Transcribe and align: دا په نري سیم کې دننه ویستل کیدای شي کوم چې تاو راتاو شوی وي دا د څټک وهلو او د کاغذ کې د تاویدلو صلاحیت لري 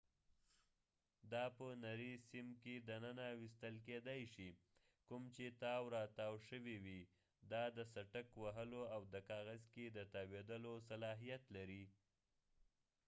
دا 1.31 1.45
په 1.57 1.67
نري 1.83 2.13
سیم 2.29 2.47
کې 2.61 2.75
دننه 2.89 3.27
ویستل 3.39 3.75
کیدای 3.87 4.21
شي 4.33 4.49
کوم 5.07 5.23
چې 5.35 5.45
تاو 5.61 5.83
راتاو 5.95 6.33
شوی 6.47 6.75
وي 6.83 7.01
دا 7.51 7.63
د 7.77 7.79
څټک 7.93 8.27
وهلو 8.41 8.81
او 8.95 9.01
د 9.13 9.15
کاغذ 9.29 9.61
کې 9.73 9.85
د 9.89 9.97
تاویدلو 10.13 10.73
صلاحیت 10.89 11.43
لري 11.55 11.83